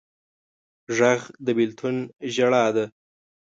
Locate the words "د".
1.45-1.47